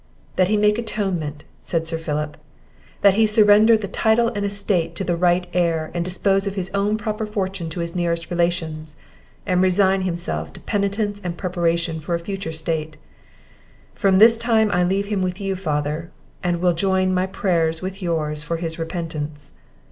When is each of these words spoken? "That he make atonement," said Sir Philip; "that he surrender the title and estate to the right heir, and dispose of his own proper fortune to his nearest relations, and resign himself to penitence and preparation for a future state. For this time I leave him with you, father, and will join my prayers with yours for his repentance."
"That 0.35 0.47
he 0.47 0.57
make 0.57 0.79
atonement," 0.79 1.43
said 1.61 1.87
Sir 1.87 1.99
Philip; 1.99 2.35
"that 3.01 3.13
he 3.13 3.27
surrender 3.27 3.77
the 3.77 3.87
title 3.87 4.29
and 4.29 4.43
estate 4.43 4.95
to 4.95 5.03
the 5.03 5.15
right 5.15 5.45
heir, 5.53 5.91
and 5.93 6.03
dispose 6.03 6.47
of 6.47 6.55
his 6.55 6.71
own 6.73 6.97
proper 6.97 7.23
fortune 7.23 7.69
to 7.69 7.81
his 7.81 7.93
nearest 7.93 8.31
relations, 8.31 8.97
and 9.45 9.61
resign 9.61 10.01
himself 10.01 10.53
to 10.53 10.59
penitence 10.61 11.21
and 11.23 11.37
preparation 11.37 11.99
for 11.99 12.15
a 12.15 12.19
future 12.19 12.51
state. 12.51 12.97
For 13.93 14.09
this 14.11 14.37
time 14.37 14.71
I 14.71 14.83
leave 14.83 15.05
him 15.05 15.21
with 15.21 15.39
you, 15.39 15.55
father, 15.55 16.09
and 16.41 16.61
will 16.61 16.73
join 16.73 17.13
my 17.13 17.27
prayers 17.27 17.83
with 17.83 18.01
yours 18.01 18.41
for 18.41 18.57
his 18.57 18.79
repentance." 18.79 19.51